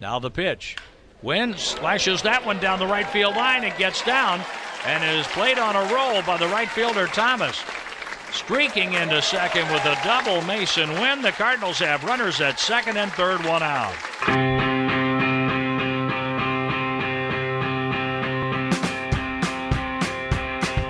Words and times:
Now 0.00 0.18
the 0.18 0.30
pitch. 0.30 0.76
Winn 1.22 1.54
slashes 1.56 2.22
that 2.22 2.44
one 2.44 2.58
down 2.60 2.78
the 2.78 2.86
right 2.86 3.06
field 3.08 3.36
line. 3.36 3.64
It 3.64 3.78
gets 3.78 4.04
down 4.04 4.42
and 4.84 5.18
is 5.18 5.26
played 5.28 5.58
on 5.58 5.74
a 5.74 5.92
roll 5.94 6.22
by 6.22 6.36
the 6.36 6.48
right 6.48 6.68
fielder 6.68 7.06
Thomas. 7.06 7.62
Streaking 8.30 8.92
into 8.92 9.22
second 9.22 9.70
with 9.72 9.84
a 9.86 9.96
double 10.04 10.42
Masyn 10.42 11.00
Winn. 11.00 11.22
The 11.22 11.32
Cardinals 11.32 11.78
have 11.78 12.04
runners 12.04 12.40
at 12.42 12.60
second 12.60 12.98
and 12.98 13.10
third, 13.12 13.44
one 13.46 13.62
out. 13.62 13.94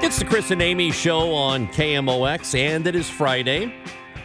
It's 0.03 0.19
the 0.19 0.25
Chris 0.25 0.51
and 0.51 0.61
Amy 0.61 0.91
show 0.91 1.33
on 1.33 1.69
KMOX, 1.69 2.59
and 2.59 2.87
it 2.87 2.97
is 2.97 3.09
Friday. 3.09 3.73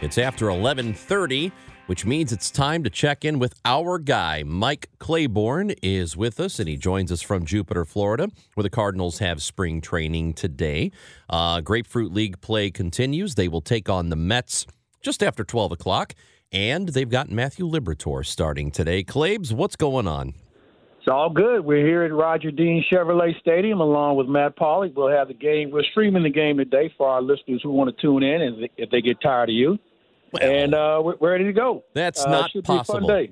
It's 0.00 0.18
after 0.18 0.46
1130 0.46 1.52
which 1.86 2.06
means 2.06 2.32
it's 2.32 2.50
time 2.50 2.84
to 2.84 2.90
check 2.90 3.24
in 3.24 3.38
with 3.38 3.54
our 3.64 3.98
guy. 3.98 4.42
Mike 4.44 4.88
Claiborne 4.98 5.70
is 5.82 6.16
with 6.16 6.38
us, 6.40 6.58
and 6.58 6.68
he 6.68 6.76
joins 6.76 7.10
us 7.10 7.22
from 7.22 7.44
Jupiter, 7.44 7.84
Florida, 7.84 8.28
where 8.54 8.62
the 8.62 8.70
Cardinals 8.70 9.18
have 9.18 9.42
spring 9.42 9.80
training 9.80 10.34
today. 10.34 10.90
Uh, 11.28 11.60
Grapefruit 11.60 12.12
League 12.12 12.40
play 12.40 12.70
continues. 12.70 13.34
They 13.34 13.48
will 13.48 13.60
take 13.60 13.88
on 13.88 14.10
the 14.10 14.16
Mets 14.16 14.66
just 15.02 15.22
after 15.22 15.44
12 15.44 15.72
o'clock, 15.72 16.14
and 16.52 16.88
they've 16.88 17.08
got 17.08 17.30
Matthew 17.30 17.68
Liberatore 17.68 18.24
starting 18.24 18.70
today. 18.70 19.02
Claibs, 19.02 19.52
what's 19.52 19.76
going 19.76 20.06
on? 20.06 20.34
It's 20.98 21.08
all 21.08 21.30
good. 21.30 21.64
We're 21.64 21.84
here 21.84 22.04
at 22.04 22.12
Roger 22.12 22.52
Dean 22.52 22.84
Chevrolet 22.88 23.36
Stadium 23.40 23.80
along 23.80 24.16
with 24.16 24.28
Matt 24.28 24.56
Pauley. 24.56 24.94
We'll 24.94 25.08
have 25.08 25.26
the 25.26 25.34
game. 25.34 25.72
We're 25.72 25.82
streaming 25.82 26.22
the 26.22 26.30
game 26.30 26.58
today 26.58 26.94
for 26.96 27.08
our 27.08 27.20
listeners 27.20 27.60
who 27.60 27.72
want 27.72 27.90
to 27.94 28.00
tune 28.00 28.22
in, 28.22 28.40
and 28.40 28.68
if 28.76 28.88
they 28.90 29.00
get 29.00 29.20
tired 29.20 29.48
of 29.48 29.54
you. 29.54 29.78
Well, 30.32 30.42
and 30.42 30.74
uh, 30.74 31.00
we're, 31.04 31.16
we're, 31.16 31.32
ready 31.32 31.44
to 31.44 31.52
go. 31.52 31.84
That's 31.94 32.24
uh, 32.24 32.30
not 32.30 32.50
possible. 32.64 33.28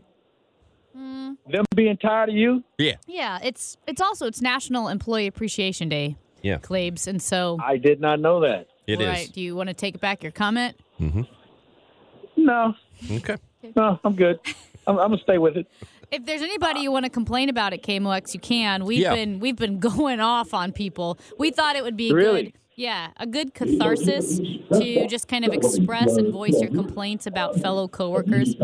Mm. 0.97 1.37
Them 1.49 1.65
being 1.75 1.97
tired 1.97 2.29
of 2.29 2.35
you? 2.35 2.63
Yeah. 2.79 2.97
Yeah. 3.07 3.39
It's 3.43 3.77
it's 3.87 4.01
also 4.01 4.27
it's 4.27 4.43
National 4.43 4.89
Employee 4.89 5.27
Appreciation 5.27 5.89
Day. 5.89 6.17
Yeah. 6.43 6.59
Claibs, 6.59 7.07
and 7.07 7.21
so 7.21 7.59
I 7.63 7.77
did 7.77 8.01
not 8.01 8.19
know 8.19 8.41
that. 8.41 8.69
It 8.87 8.99
right. 8.99 9.21
is. 9.21 9.29
Do 9.29 9.41
you 9.41 9.55
want 9.55 9.69
to 9.69 9.75
take 9.75 10.01
back 10.01 10.23
your 10.23 10.33
comment? 10.33 10.77
Mm-hmm. 10.99 11.23
No. 12.37 12.75
Okay. 13.11 13.37
No, 13.77 14.01
I'm 14.03 14.17
good. 14.17 14.41
I'm, 14.87 14.99
I'm, 14.99 15.11
gonna 15.11 15.23
stay 15.23 15.39
with 15.39 15.57
it. 15.57 15.67
If 16.11 16.25
there's 16.25 16.43
anybody 16.43 16.81
you 16.81 16.91
want 16.91 17.05
to 17.05 17.11
complain 17.11 17.51
about 17.51 17.73
at 17.75 17.83
KMOX, 17.83 18.33
you 18.33 18.41
can. 18.41 18.85
We've 18.85 19.01
yeah. 19.01 19.15
been 19.15 19.39
we've 19.39 19.57
been 19.57 19.79
going 19.81 20.21
off 20.21 20.55
on 20.55 20.73
people. 20.73 21.19
We 21.39 21.51
thought 21.51 21.77
it 21.77 21.85
would 21.85 21.97
be 21.97 22.13
really? 22.13 22.43
good 22.45 22.53
yeah, 22.77 23.11
a 23.19 23.27
good 23.27 23.55
catharsis 23.55 24.39
to 24.39 25.07
just 25.09 25.29
kind 25.29 25.45
of 25.45 25.53
express 25.53 26.17
and 26.17 26.33
voice 26.33 26.61
your 26.61 26.71
complaints 26.71 27.27
about 27.27 27.57
fellow 27.61 27.89
coworkers. 27.89 28.55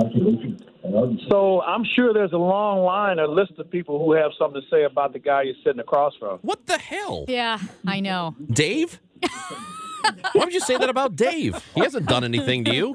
So 1.28 1.62
I'm 1.62 1.84
sure 1.84 2.14
there's 2.14 2.32
a 2.32 2.38
long 2.38 2.84
line, 2.84 3.18
a 3.18 3.26
list 3.26 3.52
of 3.58 3.70
people 3.70 3.98
who 3.98 4.12
have 4.12 4.30
something 4.38 4.60
to 4.60 4.68
say 4.68 4.84
about 4.84 5.12
the 5.12 5.18
guy 5.18 5.42
you're 5.42 5.54
sitting 5.64 5.80
across 5.80 6.14
from. 6.18 6.38
What 6.42 6.66
the 6.66 6.78
hell? 6.78 7.24
Yeah, 7.28 7.58
I 7.86 8.00
know. 8.00 8.34
Dave? 8.50 9.00
Why 10.32 10.44
would 10.44 10.54
you 10.54 10.60
say 10.60 10.76
that 10.76 10.88
about 10.88 11.16
Dave? 11.16 11.62
He 11.74 11.80
hasn't 11.80 12.06
done 12.06 12.24
anything 12.24 12.64
to 12.64 12.74
you. 12.74 12.92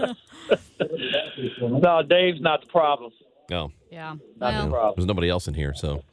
no, 1.59 2.01
Dave's 2.03 2.41
not 2.41 2.61
the 2.61 2.67
problem. 2.67 3.11
No. 3.49 3.71
Yeah. 3.91 4.15
Not 4.37 4.53
well, 4.53 4.65
the 4.65 4.71
problem. 4.71 4.93
There's 4.97 5.07
nobody 5.07 5.29
else 5.29 5.47
in 5.47 5.53
here, 5.53 5.73
so. 5.75 6.03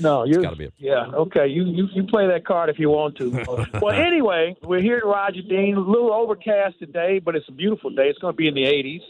No, 0.00 0.24
you 0.24 0.40
got 0.40 0.50
to 0.50 0.56
be. 0.56 0.66
A- 0.66 0.72
yeah, 0.78 1.06
okay. 1.06 1.46
You, 1.46 1.64
you 1.64 1.88
you 1.92 2.04
play 2.04 2.26
that 2.28 2.44
card 2.44 2.70
if 2.70 2.78
you 2.78 2.90
want 2.90 3.16
to. 3.16 3.30
well, 3.82 3.94
anyway, 3.94 4.56
we're 4.62 4.80
here 4.80 4.98
at 4.98 5.04
Roger 5.04 5.42
Dean. 5.42 5.76
A 5.76 5.80
little 5.80 6.12
overcast 6.12 6.78
today, 6.78 7.18
but 7.18 7.34
it's 7.36 7.48
a 7.48 7.52
beautiful 7.52 7.90
day. 7.90 8.08
It's 8.08 8.18
going 8.18 8.32
to 8.32 8.36
be 8.36 8.48
in 8.48 8.54
the 8.54 8.64
80s. 8.64 9.00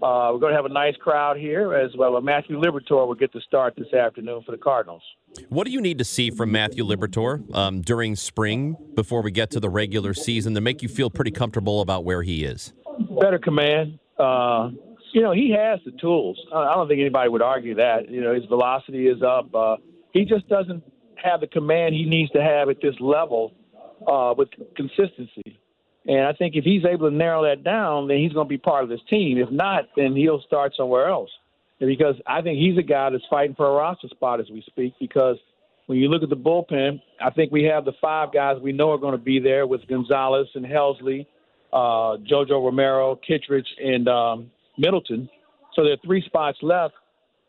Uh, 0.00 0.30
we're 0.32 0.38
going 0.38 0.52
to 0.52 0.56
have 0.56 0.64
a 0.64 0.68
nice 0.72 0.94
crowd 0.96 1.36
here 1.36 1.74
as 1.74 1.90
well. 1.96 2.20
Matthew 2.20 2.60
Liberatore 2.60 3.08
will 3.08 3.16
get 3.16 3.32
to 3.32 3.40
start 3.40 3.74
this 3.76 3.92
afternoon 3.92 4.42
for 4.46 4.52
the 4.52 4.58
Cardinals. 4.58 5.02
What 5.48 5.66
do 5.66 5.72
you 5.72 5.80
need 5.80 5.98
to 5.98 6.04
see 6.04 6.30
from 6.30 6.52
Matthew 6.52 6.84
Liberatore 6.84 7.52
um, 7.54 7.80
during 7.80 8.14
spring 8.14 8.76
before 8.94 9.22
we 9.22 9.32
get 9.32 9.50
to 9.50 9.60
the 9.60 9.68
regular 9.68 10.14
season 10.14 10.54
to 10.54 10.60
make 10.60 10.82
you 10.82 10.88
feel 10.88 11.10
pretty 11.10 11.32
comfortable 11.32 11.80
about 11.80 12.04
where 12.04 12.22
he 12.22 12.44
is? 12.44 12.72
Better 13.20 13.40
command. 13.40 13.98
Uh, 14.18 14.70
you 15.12 15.20
know, 15.20 15.32
he 15.32 15.50
has 15.50 15.80
the 15.84 15.92
tools. 16.00 16.38
I 16.54 16.74
don't 16.74 16.86
think 16.86 17.00
anybody 17.00 17.28
would 17.28 17.42
argue 17.42 17.74
that. 17.76 18.08
You 18.08 18.20
know, 18.20 18.34
his 18.34 18.44
velocity 18.44 19.08
is 19.08 19.20
up. 19.22 19.52
Uh, 19.52 19.76
he 20.12 20.24
just 20.24 20.48
doesn't 20.48 20.82
have 21.22 21.40
the 21.40 21.46
command 21.46 21.94
he 21.94 22.04
needs 22.04 22.30
to 22.32 22.42
have 22.42 22.68
at 22.68 22.80
this 22.80 22.94
level 23.00 23.52
uh, 24.06 24.34
with 24.36 24.48
consistency. 24.76 25.58
And 26.06 26.26
I 26.26 26.32
think 26.32 26.54
if 26.56 26.64
he's 26.64 26.84
able 26.84 27.10
to 27.10 27.14
narrow 27.14 27.42
that 27.44 27.64
down, 27.64 28.08
then 28.08 28.18
he's 28.18 28.32
going 28.32 28.46
to 28.46 28.48
be 28.48 28.58
part 28.58 28.82
of 28.82 28.88
this 28.88 29.00
team. 29.10 29.38
If 29.38 29.50
not, 29.50 29.84
then 29.96 30.16
he'll 30.16 30.42
start 30.42 30.72
somewhere 30.76 31.08
else. 31.08 31.30
Because 31.80 32.16
I 32.26 32.40
think 32.40 32.58
he's 32.58 32.78
a 32.78 32.82
guy 32.82 33.10
that's 33.10 33.24
fighting 33.30 33.54
for 33.54 33.66
a 33.66 33.72
roster 33.72 34.08
spot 34.08 34.40
as 34.40 34.46
we 34.50 34.62
speak. 34.66 34.94
Because 34.98 35.36
when 35.86 35.98
you 35.98 36.08
look 36.08 36.22
at 36.22 36.28
the 36.28 36.36
bullpen, 36.36 37.00
I 37.20 37.30
think 37.30 37.52
we 37.52 37.64
have 37.64 37.84
the 37.84 37.92
five 38.00 38.32
guys 38.32 38.56
we 38.60 38.72
know 38.72 38.90
are 38.92 38.98
going 38.98 39.12
to 39.12 39.22
be 39.22 39.38
there 39.38 39.66
with 39.66 39.86
Gonzalez 39.86 40.48
and 40.54 40.64
Helsley, 40.64 41.26
uh, 41.72 42.16
JoJo 42.30 42.64
Romero, 42.64 43.16
Kittredge, 43.16 43.68
and 43.78 44.08
um, 44.08 44.50
Middleton. 44.76 45.28
So 45.74 45.84
there 45.84 45.92
are 45.92 45.98
three 46.04 46.22
spots 46.24 46.58
left 46.62 46.94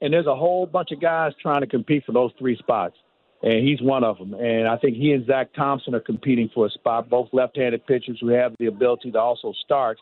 and 0.02 0.14
there's 0.14 0.28
a 0.28 0.36
whole 0.36 0.66
bunch 0.66 0.92
of 0.92 1.02
guys 1.02 1.34
trying 1.42 1.62
to 1.62 1.68
compete 1.68 2.06
for 2.06 2.12
those 2.12 2.32
three 2.40 2.58
spots, 2.58 2.96
and 3.42 3.68
he's 3.68 3.82
one 3.82 4.04
of 4.04 4.18
them. 4.18 4.34
And 4.34 4.68
I 4.68 4.78
think 4.78 4.98
he 4.98 5.12
and 5.12 5.26
Zack 5.26 5.54
Thompson 5.54 5.96
are 5.96 6.00
competing 6.00 6.50
for 6.54 6.66
a 6.66 6.70
spot, 6.70 7.10
both 7.10 7.30
left-handed 7.34 7.86
pitchers 7.86 8.18
who 8.22 8.30
have 8.30 8.54
the 8.60 8.68
ability 8.68 9.12
to 9.12 9.20
also 9.20 9.54
start. 9.64 9.98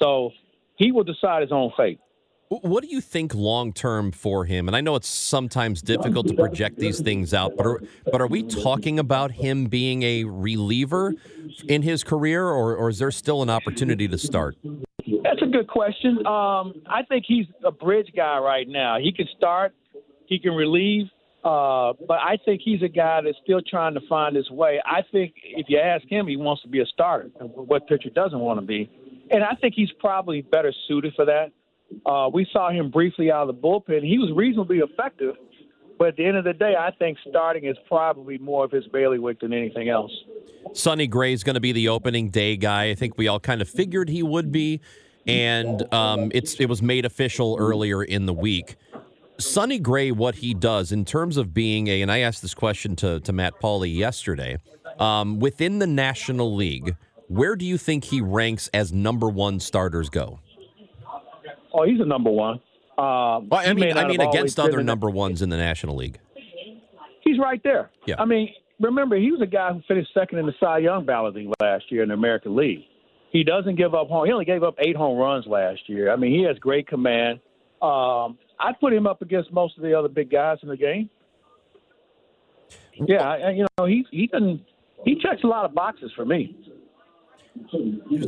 So 0.00 0.30
he 0.76 0.92
will 0.92 1.04
decide 1.04 1.42
his 1.42 1.52
own 1.52 1.72
fate. 1.76 2.00
What 2.60 2.82
do 2.82 2.88
you 2.90 3.00
think 3.00 3.34
long 3.34 3.72
term 3.72 4.12
for 4.12 4.44
him? 4.44 4.68
And 4.68 4.76
I 4.76 4.82
know 4.82 4.94
it's 4.94 5.08
sometimes 5.08 5.80
difficult 5.80 6.28
to 6.28 6.34
project 6.34 6.78
these 6.78 7.00
things 7.00 7.32
out, 7.32 7.56
but 7.56 7.66
are, 7.66 7.80
but 8.10 8.20
are 8.20 8.26
we 8.26 8.42
talking 8.42 8.98
about 8.98 9.30
him 9.30 9.66
being 9.66 10.02
a 10.02 10.24
reliever 10.24 11.14
in 11.68 11.80
his 11.82 12.04
career, 12.04 12.44
or, 12.44 12.76
or 12.76 12.90
is 12.90 12.98
there 12.98 13.10
still 13.10 13.42
an 13.42 13.48
opportunity 13.48 14.06
to 14.06 14.18
start? 14.18 14.56
That's 14.64 15.40
a 15.42 15.46
good 15.46 15.66
question. 15.66 16.18
Um, 16.26 16.82
I 16.86 17.02
think 17.08 17.24
he's 17.26 17.46
a 17.64 17.72
bridge 17.72 18.12
guy 18.14 18.38
right 18.38 18.68
now. 18.68 18.98
He 18.98 19.12
can 19.12 19.28
start, 19.36 19.74
he 20.26 20.38
can 20.38 20.52
relieve, 20.52 21.06
uh, 21.44 21.94
but 22.06 22.18
I 22.18 22.36
think 22.44 22.60
he's 22.62 22.82
a 22.82 22.88
guy 22.88 23.22
that's 23.22 23.38
still 23.42 23.60
trying 23.66 23.94
to 23.94 24.00
find 24.08 24.36
his 24.36 24.50
way. 24.50 24.80
I 24.84 25.00
think 25.10 25.34
if 25.42 25.66
you 25.68 25.78
ask 25.78 26.06
him, 26.06 26.26
he 26.26 26.36
wants 26.36 26.62
to 26.62 26.68
be 26.68 26.80
a 26.80 26.86
starter. 26.86 27.30
What 27.40 27.88
pitcher 27.88 28.10
doesn't 28.10 28.38
want 28.38 28.60
to 28.60 28.66
be? 28.66 28.90
And 29.30 29.42
I 29.42 29.54
think 29.54 29.74
he's 29.74 29.90
probably 29.98 30.42
better 30.42 30.72
suited 30.86 31.14
for 31.16 31.24
that. 31.24 31.52
Uh, 32.04 32.28
we 32.32 32.46
saw 32.52 32.70
him 32.70 32.90
briefly 32.90 33.30
out 33.30 33.48
of 33.48 33.54
the 33.54 33.60
bullpen. 33.60 34.02
He 34.02 34.18
was 34.18 34.32
reasonably 34.34 34.78
effective, 34.78 35.34
but 35.98 36.08
at 36.08 36.16
the 36.16 36.24
end 36.24 36.36
of 36.36 36.44
the 36.44 36.52
day, 36.52 36.74
I 36.78 36.90
think 36.92 37.18
starting 37.28 37.64
is 37.64 37.76
probably 37.86 38.38
more 38.38 38.64
of 38.64 38.70
his 38.70 38.86
bailiwick 38.88 39.40
than 39.40 39.52
anything 39.52 39.88
else. 39.88 40.12
Sonny 40.74 41.06
Gray 41.06 41.32
is 41.32 41.44
going 41.44 41.54
to 41.54 41.60
be 41.60 41.72
the 41.72 41.88
opening 41.88 42.30
day 42.30 42.56
guy. 42.56 42.90
I 42.90 42.94
think 42.94 43.18
we 43.18 43.28
all 43.28 43.40
kind 43.40 43.60
of 43.60 43.68
figured 43.68 44.08
he 44.08 44.22
would 44.22 44.52
be 44.52 44.80
and 45.26 45.92
um, 45.94 46.30
it's 46.34 46.54
it 46.60 46.68
was 46.68 46.82
made 46.82 47.04
official 47.04 47.56
earlier 47.58 48.02
in 48.02 48.26
the 48.26 48.32
week. 48.32 48.76
Sonny 49.38 49.78
Gray, 49.78 50.10
what 50.10 50.36
he 50.36 50.54
does 50.54 50.92
in 50.92 51.04
terms 51.04 51.36
of 51.36 51.52
being 51.54 51.88
a, 51.88 52.02
and 52.02 52.12
I 52.12 52.18
asked 52.18 52.42
this 52.42 52.54
question 52.54 52.96
to 52.96 53.20
to 53.20 53.32
Matt 53.32 53.60
Pauley 53.60 53.94
yesterday, 53.94 54.58
um, 54.98 55.40
within 55.40 55.78
the 55.78 55.86
National 55.86 56.54
League, 56.54 56.96
where 57.28 57.56
do 57.56 57.64
you 57.64 57.78
think 57.78 58.04
he 58.04 58.20
ranks 58.20 58.68
as 58.74 58.92
number 58.92 59.28
one 59.28 59.60
starters 59.60 60.08
go? 60.10 60.40
Oh, 61.72 61.84
he's 61.84 62.00
a 62.00 62.04
number 62.04 62.30
one. 62.30 62.56
Uh, 62.98 63.40
well, 63.48 63.60
I 63.60 63.72
mean, 63.72 63.96
I 63.96 64.06
mean, 64.06 64.20
against 64.20 64.60
other 64.60 64.82
number 64.82 65.08
ones 65.08 65.42
in 65.42 65.48
the 65.48 65.56
National 65.56 65.96
League. 65.96 66.18
He's 67.22 67.38
right 67.38 67.60
there. 67.62 67.90
Yeah. 68.06 68.16
I 68.18 68.24
mean, 68.24 68.52
remember, 68.80 69.16
he 69.16 69.30
was 69.30 69.40
a 69.40 69.46
guy 69.46 69.72
who 69.72 69.80
finished 69.88 70.10
second 70.12 70.38
in 70.38 70.46
the 70.46 70.52
Cy 70.60 70.78
Young 70.78 71.06
balloting 71.06 71.52
last 71.60 71.84
year 71.90 72.02
in 72.02 72.08
the 72.08 72.14
American 72.14 72.54
League. 72.56 72.80
He 73.30 73.44
doesn't 73.44 73.76
give 73.76 73.94
up 73.94 74.08
home. 74.08 74.26
He 74.26 74.32
only 74.32 74.44
gave 74.44 74.62
up 74.62 74.74
eight 74.78 74.96
home 74.96 75.16
runs 75.16 75.46
last 75.46 75.80
year. 75.88 76.12
I 76.12 76.16
mean, 76.16 76.38
he 76.38 76.44
has 76.44 76.58
great 76.58 76.86
command. 76.86 77.40
Um, 77.80 78.38
I'd 78.60 78.78
put 78.78 78.92
him 78.92 79.06
up 79.06 79.22
against 79.22 79.52
most 79.52 79.76
of 79.78 79.82
the 79.82 79.98
other 79.98 80.08
big 80.08 80.30
guys 80.30 80.58
in 80.62 80.68
the 80.68 80.76
game. 80.76 81.08
Yeah, 82.94 83.22
I, 83.22 83.50
you 83.50 83.66
know, 83.78 83.86
he 83.86 84.04
he 84.10 84.26
doesn't 84.26 84.60
he 85.04 85.16
checks 85.20 85.42
a 85.44 85.46
lot 85.46 85.64
of 85.64 85.74
boxes 85.74 86.12
for 86.14 86.24
me. 86.24 86.54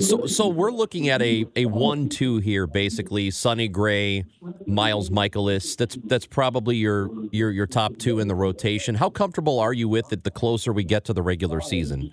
So, 0.00 0.26
so 0.26 0.48
we're 0.48 0.72
looking 0.72 1.08
at 1.08 1.22
a, 1.22 1.46
a 1.56 1.66
one-two 1.66 2.38
here, 2.38 2.66
basically. 2.66 3.30
Sonny 3.30 3.68
Gray, 3.68 4.24
Miles 4.66 5.10
Mikolas. 5.10 5.76
That's 5.76 5.96
that's 6.04 6.26
probably 6.26 6.76
your 6.76 7.10
your 7.30 7.50
your 7.50 7.66
top 7.66 7.96
two 7.98 8.18
in 8.20 8.28
the 8.28 8.34
rotation. 8.34 8.94
How 8.94 9.10
comfortable 9.10 9.60
are 9.60 9.72
you 9.72 9.88
with 9.88 10.12
it? 10.12 10.24
The 10.24 10.30
closer 10.30 10.72
we 10.72 10.84
get 10.84 11.04
to 11.06 11.12
the 11.12 11.22
regular 11.22 11.60
season. 11.60 12.12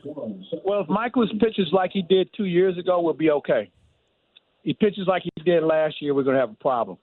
Well, 0.66 0.82
if 0.82 0.88
Mikolas 0.88 1.38
pitches 1.40 1.68
like 1.72 1.92
he 1.92 2.02
did 2.02 2.30
two 2.36 2.46
years 2.46 2.78
ago, 2.78 3.02
we'll 3.02 3.14
be 3.14 3.32
okay. 3.32 3.72
He 4.64 4.74
pitches 4.74 5.08
like 5.08 5.24
he 5.24 5.44
did 5.44 5.64
last 5.64 6.02
year, 6.02 6.14
we're 6.14 6.24
going 6.24 6.36
to 6.36 6.42
have 6.42 6.52
a 6.52 6.56
problem. 6.56 6.98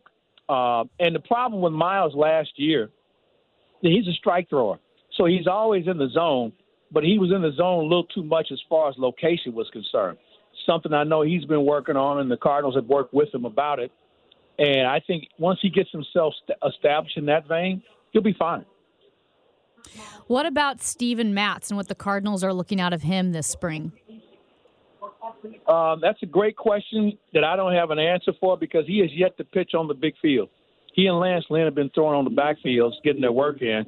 Uh, 0.49 0.85
and 1.01 1.15
the 1.15 1.21
problem 1.21 1.61
with 1.61 1.73
Miles 1.73 2.15
last 2.15 2.51
year, 2.57 2.91
he's 3.83 4.07
a 4.07 4.13
strike 4.13 4.49
thrower, 4.49 4.79
so 5.17 5.27
he's 5.27 5.47
always 5.47 5.87
in 5.87 5.99
the 5.99 6.09
zone 6.11 6.53
but 6.91 7.05
he 7.05 7.19
was 7.19 7.31
in 7.31 7.43
the 7.43 7.53
zone 7.53 7.85
a 7.85 7.87
little 7.87 8.05
too 8.05 8.23
much 8.23 8.49
as 8.53 8.61
far 8.69 8.89
as 8.89 8.95
location 8.99 9.55
was 9.55 9.69
concerned. 9.73 10.19
Something 10.67 10.93
I 10.93 11.05
know 11.05 11.23
he's 11.23 11.45
been 11.45 11.65
working 11.65 11.97
on, 11.97 12.21
and 12.21 12.31
the 12.31 12.37
Cardinals 12.37 12.75
have 12.75 12.87
worked 12.87 13.15
with 13.15 13.33
him 13.33 13.45
about 13.45 13.79
it. 13.79 13.93
And 14.59 14.87
I 14.87 15.01
think 15.01 15.29
once 15.39 15.61
he 15.63 15.71
gets 15.71 15.91
himself 15.91 16.35
st- 16.43 16.59
established 16.67 17.17
in 17.17 17.27
that 17.27 17.47
vein, 17.47 17.83
he'll 18.13 18.23
be 18.23 18.35
fine. 18.39 18.65
What 20.27 20.47
about 20.47 20.83
Steven 20.83 21.33
Matz 21.33 21.71
and 21.71 21.77
what 21.77 21.89
the 21.89 21.95
Cardinals 21.95 22.43
are 22.43 22.53
looking 22.53 22.81
out 22.81 22.93
of 22.93 23.03
him 23.03 23.33
this 23.33 23.47
spring? 23.47 23.93
Um, 25.69 26.01
that's 26.03 26.23
a 26.23 26.27
great 26.27 26.57
question 26.57 27.17
that 27.33 27.45
I 27.45 27.55
don't 27.57 27.75
have 27.75 27.91
an 27.91 27.99
answer 27.99 28.33
for 28.41 28.57
because 28.57 28.87
he 28.87 28.99
has 28.99 29.11
yet 29.15 29.37
to 29.39 29.45
pitch 29.45 29.73
on 29.75 29.87
the 29.87 29.95
big 29.95 30.15
field. 30.21 30.49
He 30.95 31.07
and 31.07 31.19
Lance 31.19 31.45
Lynn 31.49 31.65
have 31.65 31.75
been 31.75 31.91
throwing 31.95 32.17
on 32.17 32.25
the 32.25 32.31
backfields, 32.31 32.95
getting 33.05 33.21
their 33.21 33.33
work 33.33 33.63
in. 33.63 33.85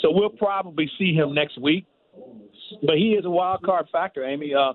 So 0.00 0.10
we'll 0.10 0.30
probably 0.30 0.90
see 0.98 1.12
him 1.12 1.34
next 1.34 1.60
week 1.60 1.84
but 2.82 2.96
he 2.96 3.10
is 3.18 3.24
a 3.24 3.30
wild 3.30 3.62
card 3.62 3.86
factor, 3.90 4.24
Amy. 4.24 4.54
Uh, 4.54 4.72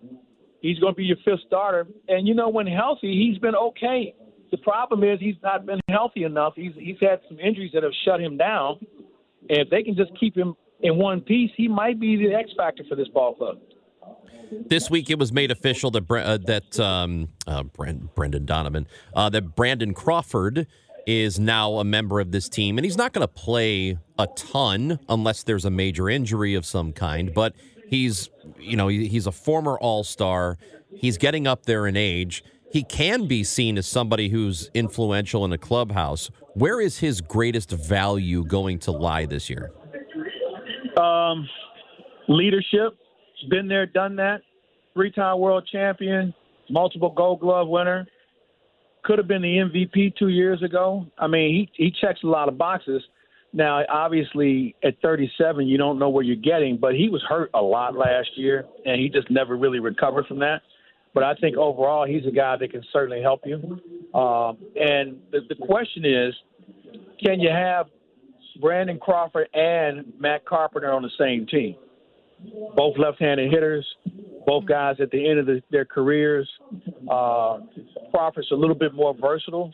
he's 0.61 0.79
going 0.79 0.93
to 0.93 0.97
be 0.97 1.03
your 1.03 1.17
fifth 1.25 1.41
starter, 1.47 1.87
and 2.07 2.27
you 2.27 2.33
know 2.33 2.49
when 2.49 2.67
healthy, 2.67 3.13
he's 3.13 3.39
been 3.39 3.55
okay. 3.55 4.13
The 4.51 4.57
problem 4.57 5.03
is 5.03 5.19
he's 5.19 5.35
not 5.41 5.65
been 5.65 5.79
healthy 5.89 6.23
enough. 6.23 6.53
He's 6.55 6.73
he's 6.77 6.97
had 6.99 7.19
some 7.27 7.39
injuries 7.39 7.71
that 7.73 7.83
have 7.83 7.93
shut 8.05 8.19
him 8.19 8.37
down, 8.37 8.79
and 9.49 9.59
if 9.59 9.69
they 9.69 9.83
can 9.83 9.95
just 9.95 10.11
keep 10.19 10.35
him 10.35 10.55
in 10.81 10.97
one 10.97 11.21
piece, 11.21 11.51
he 11.55 11.67
might 11.67 11.99
be 11.99 12.17
the 12.17 12.33
X 12.33 12.51
factor 12.57 12.83
for 12.89 12.95
this 12.95 13.07
ball 13.09 13.35
club. 13.35 13.59
This 14.51 14.89
week, 14.89 15.09
it 15.09 15.17
was 15.17 15.31
made 15.31 15.51
official 15.51 15.91
that 15.91 16.11
uh, 16.11 16.37
that 16.45 16.79
um, 16.79 17.29
uh, 17.47 17.63
Brendan 17.63 18.45
Donovan, 18.45 18.87
uh, 19.15 19.29
that 19.29 19.55
Brandon 19.55 19.93
Crawford 19.93 20.67
is 21.07 21.39
now 21.39 21.77
a 21.77 21.83
member 21.83 22.19
of 22.19 22.31
this 22.31 22.49
team, 22.49 22.77
and 22.77 22.85
he's 22.85 22.97
not 22.97 23.13
going 23.13 23.23
to 23.25 23.33
play 23.33 23.97
a 24.19 24.27
ton 24.35 24.99
unless 25.09 25.43
there's 25.43 25.65
a 25.65 25.69
major 25.69 26.09
injury 26.09 26.53
of 26.53 26.65
some 26.65 26.93
kind. 26.93 27.33
But 27.33 27.55
He's, 27.91 28.29
you 28.57 28.77
know, 28.77 28.87
he's 28.87 29.27
a 29.27 29.33
former 29.33 29.77
All 29.77 30.05
Star. 30.05 30.57
He's 30.95 31.17
getting 31.17 31.45
up 31.45 31.65
there 31.65 31.85
in 31.85 31.97
age. 31.97 32.41
He 32.71 32.83
can 32.83 33.27
be 33.27 33.43
seen 33.43 33.77
as 33.77 33.85
somebody 33.85 34.29
who's 34.29 34.71
influential 34.73 35.43
in 35.43 35.51
a 35.51 35.57
clubhouse. 35.57 36.31
Where 36.53 36.79
is 36.79 36.99
his 36.99 37.19
greatest 37.19 37.69
value 37.69 38.45
going 38.45 38.79
to 38.79 38.91
lie 38.91 39.25
this 39.25 39.49
year? 39.49 39.73
Um, 40.97 41.49
leadership. 42.29 42.97
Been 43.49 43.67
there, 43.67 43.85
done 43.85 44.15
that. 44.15 44.39
Three-time 44.93 45.39
world 45.39 45.67
champion, 45.69 46.33
multiple 46.69 47.09
Gold 47.09 47.41
Glove 47.41 47.67
winner. 47.67 48.07
Could 49.03 49.17
have 49.17 49.27
been 49.27 49.41
the 49.41 49.57
MVP 49.57 50.15
two 50.15 50.29
years 50.29 50.63
ago. 50.63 51.07
I 51.17 51.27
mean, 51.27 51.67
he 51.75 51.85
he 51.85 51.91
checks 51.99 52.21
a 52.23 52.27
lot 52.27 52.47
of 52.47 52.57
boxes. 52.57 53.03
Now, 53.53 53.83
obviously, 53.89 54.75
at 54.83 54.95
37, 55.01 55.67
you 55.67 55.77
don't 55.77 55.99
know 55.99 56.09
where 56.09 56.23
you're 56.23 56.37
getting, 56.37 56.77
but 56.77 56.95
he 56.95 57.09
was 57.09 57.21
hurt 57.27 57.49
a 57.53 57.61
lot 57.61 57.95
last 57.95 58.29
year, 58.35 58.65
and 58.85 58.99
he 58.99 59.09
just 59.09 59.29
never 59.29 59.57
really 59.57 59.79
recovered 59.79 60.25
from 60.27 60.39
that. 60.39 60.61
But 61.13 61.23
I 61.23 61.35
think 61.35 61.57
overall, 61.57 62.05
he's 62.05 62.25
a 62.25 62.31
guy 62.31 62.55
that 62.55 62.71
can 62.71 62.83
certainly 62.93 63.21
help 63.21 63.41
you. 63.45 63.55
Um, 64.17 64.57
and 64.75 65.17
the, 65.31 65.41
the 65.49 65.55
question 65.55 66.05
is, 66.05 66.33
can 67.21 67.41
you 67.41 67.49
have 67.49 67.87
Brandon 68.61 68.97
Crawford 68.97 69.49
and 69.53 70.13
Matt 70.17 70.45
Carpenter 70.45 70.91
on 70.91 71.01
the 71.01 71.11
same 71.19 71.45
team? 71.45 71.75
Both 72.75 72.97
left-handed 72.97 73.51
hitters, 73.51 73.85
both 74.45 74.65
guys 74.65 74.95
at 74.99 75.11
the 75.11 75.29
end 75.29 75.39
of 75.39 75.45
the, 75.45 75.61
their 75.69 75.85
careers. 75.85 76.49
Uh, 77.09 77.59
Crawford's 78.11 78.51
a 78.51 78.55
little 78.55 78.75
bit 78.75 78.93
more 78.95 79.13
versatile 79.13 79.73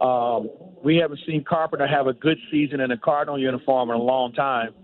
um, 0.00 0.48
we 0.82 0.96
haven't 0.96 1.20
seen 1.26 1.44
Carpenter 1.44 1.86
have 1.86 2.06
a 2.06 2.12
good 2.12 2.38
season 2.50 2.80
in 2.80 2.90
a 2.90 2.96
Cardinal 2.96 3.38
uniform 3.38 3.90
in 3.90 3.96
a 3.96 4.02
long 4.02 4.32
time, 4.32 4.74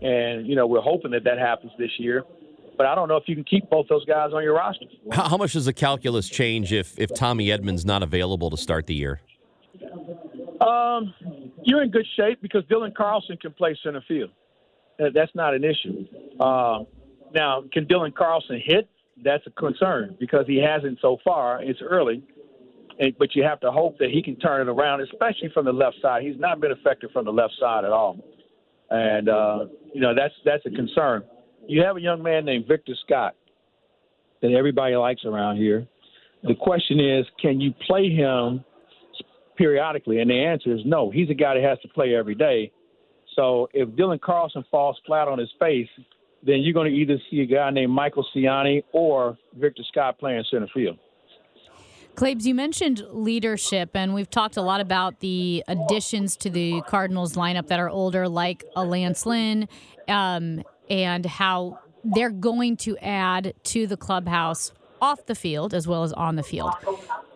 and 0.00 0.46
you 0.46 0.56
know 0.56 0.66
we're 0.66 0.80
hoping 0.80 1.10
that 1.12 1.24
that 1.24 1.38
happens 1.38 1.72
this 1.78 1.90
year. 1.98 2.24
But 2.76 2.86
I 2.86 2.94
don't 2.94 3.08
know 3.08 3.16
if 3.16 3.24
you 3.26 3.34
can 3.34 3.44
keep 3.44 3.68
both 3.68 3.86
those 3.88 4.04
guys 4.06 4.30
on 4.32 4.42
your 4.42 4.54
roster. 4.54 4.86
How, 5.12 5.28
how 5.28 5.36
much 5.36 5.52
does 5.52 5.66
the 5.66 5.72
calculus 5.72 6.28
change 6.28 6.72
if 6.72 6.98
if 6.98 7.12
Tommy 7.14 7.48
Edman's 7.48 7.84
not 7.84 8.02
available 8.02 8.50
to 8.50 8.56
start 8.56 8.86
the 8.86 8.94
year? 8.94 9.20
Um, 10.60 11.12
you're 11.64 11.82
in 11.82 11.90
good 11.90 12.06
shape 12.16 12.40
because 12.40 12.64
Dylan 12.64 12.94
Carlson 12.94 13.36
can 13.36 13.52
play 13.52 13.76
center 13.82 14.02
field. 14.06 14.30
That's 14.98 15.34
not 15.34 15.54
an 15.54 15.64
issue. 15.64 16.06
Uh, 16.38 16.84
now, 17.34 17.64
can 17.72 17.86
Dylan 17.86 18.14
Carlson 18.14 18.60
hit? 18.64 18.88
That's 19.22 19.46
a 19.46 19.50
concern 19.50 20.16
because 20.18 20.46
he 20.46 20.56
hasn't 20.56 20.98
so 21.00 21.18
far. 21.24 21.62
It's 21.62 21.80
early 21.82 22.22
but 23.18 23.34
you 23.34 23.42
have 23.42 23.60
to 23.60 23.70
hope 23.70 23.98
that 23.98 24.10
he 24.10 24.22
can 24.22 24.36
turn 24.36 24.66
it 24.66 24.70
around, 24.70 25.00
especially 25.00 25.50
from 25.52 25.64
the 25.64 25.72
left 25.72 25.96
side. 26.00 26.22
He's 26.22 26.38
not 26.38 26.60
been 26.60 26.70
effective 26.70 27.10
from 27.12 27.24
the 27.24 27.32
left 27.32 27.54
side 27.58 27.84
at 27.84 27.90
all, 27.90 28.18
and 28.90 29.28
uh, 29.28 29.66
you 29.92 30.00
know 30.00 30.14
that's 30.14 30.34
that's 30.44 30.64
a 30.66 30.70
concern. 30.70 31.24
You 31.66 31.82
have 31.82 31.96
a 31.96 32.00
young 32.00 32.22
man 32.22 32.44
named 32.44 32.66
Victor 32.66 32.94
Scott 33.04 33.34
that 34.40 34.52
everybody 34.52 34.96
likes 34.96 35.24
around 35.24 35.56
here. 35.56 35.86
The 36.42 36.54
question 36.54 36.98
is, 36.98 37.24
can 37.40 37.60
you 37.60 37.72
play 37.86 38.10
him 38.10 38.64
periodically? 39.56 40.20
And 40.20 40.30
the 40.30 40.34
answer 40.34 40.74
is 40.74 40.80
no. 40.84 41.10
He's 41.10 41.30
a 41.30 41.34
guy 41.34 41.54
that 41.54 41.62
has 41.62 41.78
to 41.80 41.88
play 41.88 42.16
every 42.16 42.34
day. 42.34 42.72
So 43.36 43.68
if 43.72 43.88
Dylan 43.90 44.20
Carlson 44.20 44.64
falls 44.70 45.00
flat 45.06 45.28
on 45.28 45.38
his 45.38 45.50
face, 45.58 45.88
then 46.44 46.56
you're 46.60 46.74
going 46.74 46.90
to 46.90 46.96
either 46.96 47.16
see 47.30 47.40
a 47.40 47.46
guy 47.46 47.70
named 47.70 47.92
Michael 47.92 48.26
Siani 48.34 48.82
or 48.92 49.38
Victor 49.56 49.82
Scott 49.90 50.18
playing 50.18 50.44
center 50.50 50.68
field. 50.74 50.98
Claibs, 52.14 52.46
you 52.46 52.54
mentioned 52.54 53.02
leadership, 53.10 53.90
and 53.94 54.12
we've 54.12 54.28
talked 54.28 54.56
a 54.56 54.62
lot 54.62 54.80
about 54.80 55.20
the 55.20 55.64
additions 55.66 56.36
to 56.38 56.50
the 56.50 56.82
Cardinals 56.82 57.34
lineup 57.34 57.68
that 57.68 57.80
are 57.80 57.88
older, 57.88 58.28
like 58.28 58.64
a 58.76 58.84
Lance 58.84 59.24
Lynn, 59.24 59.66
um, 60.08 60.62
and 60.90 61.24
how 61.24 61.78
they're 62.04 62.30
going 62.30 62.76
to 62.78 62.98
add 62.98 63.54
to 63.64 63.86
the 63.86 63.96
clubhouse 63.96 64.72
off 65.00 65.24
the 65.26 65.34
field 65.34 65.72
as 65.72 65.88
well 65.88 66.04
as 66.04 66.12
on 66.12 66.36
the 66.36 66.42
field. 66.42 66.72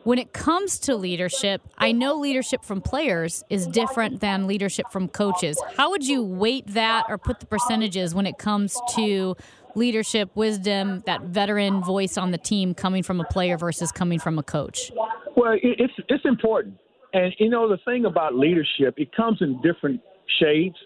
When 0.05 0.19
it 0.21 0.33
comes 0.33 0.79
to 0.81 0.95
leadership, 0.95 1.63
I 1.79 1.91
know 1.91 2.15
leadership 2.15 2.65
from 2.65 2.81
players 2.81 3.43
is 3.51 3.67
different 3.67 4.21
than 4.21 4.47
leadership 4.47 4.87
from 4.93 5.09
coaches. 5.09 5.61
How 5.77 5.91
would 5.91 6.07
you 6.07 6.23
weight 6.23 6.69
that 6.75 7.07
or 7.09 7.19
put 7.19 7.41
the 7.41 7.47
percentages 7.47 8.15
when 8.15 8.25
it 8.25 8.39
comes 8.39 8.81
to 8.95 9.37
leadership, 9.77 10.31
wisdom, 10.35 11.03
that 11.07 11.23
veteran 11.23 11.83
voice 11.83 12.17
on 12.17 12.31
the 12.31 12.39
team 12.39 12.75
coming 12.75 13.03
from 13.03 13.21
a 13.21 13.25
player 13.25 13.57
versus 13.57 13.93
coming 13.93 14.19
from 14.19 14.39
a 14.39 14.43
coach? 14.43 14.91
Well, 15.37 15.57
it's 15.63 15.93
it's 16.09 16.25
important, 16.25 16.79
and 17.13 17.33
you 17.39 17.51
know 17.51 17.69
the 17.69 17.79
thing 17.85 18.07
about 18.07 18.35
leadership, 18.35 18.95
it 18.97 19.15
comes 19.15 19.39
in 19.41 19.61
different 19.63 20.01
shades, 20.41 20.77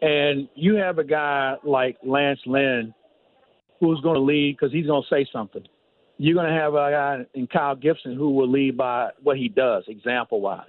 and 0.00 0.48
you 0.54 0.74
have 0.76 0.98
a 0.98 1.04
guy 1.04 1.56
like 1.64 1.98
Lance 2.02 2.40
Lynn 2.46 2.94
who's 3.80 4.00
going 4.00 4.14
to 4.14 4.20
lead 4.20 4.56
because 4.58 4.72
he's 4.72 4.86
going 4.86 5.02
to 5.02 5.14
say 5.14 5.26
something. 5.32 5.64
You're 6.16 6.34
going 6.34 6.52
to 6.52 6.58
have 6.58 6.74
a 6.74 6.90
guy 6.90 7.26
in 7.34 7.46
Kyle 7.46 7.74
Gibson 7.76 8.16
who 8.16 8.30
will 8.30 8.50
lead 8.50 8.76
by 8.76 9.10
what 9.22 9.36
he 9.36 9.48
does, 9.48 9.84
example 9.88 10.40
wise. 10.40 10.68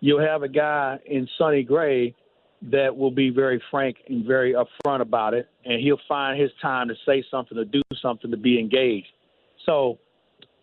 You'll 0.00 0.20
have 0.20 0.42
a 0.42 0.48
guy 0.48 0.98
in 1.06 1.28
Sonny 1.38 1.62
Gray 1.62 2.14
that 2.62 2.94
will 2.96 3.10
be 3.10 3.30
very 3.30 3.62
frank 3.70 3.96
and 4.08 4.24
very 4.26 4.54
upfront 4.54 5.00
about 5.00 5.34
it, 5.34 5.48
and 5.64 5.80
he'll 5.80 6.00
find 6.06 6.40
his 6.40 6.50
time 6.60 6.88
to 6.88 6.94
say 7.06 7.24
something, 7.30 7.56
to 7.56 7.64
do 7.64 7.82
something, 8.02 8.30
to 8.30 8.36
be 8.36 8.58
engaged. 8.58 9.08
So, 9.66 9.98